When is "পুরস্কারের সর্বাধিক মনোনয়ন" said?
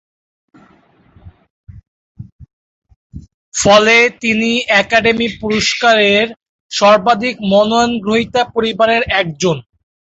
5.39-7.91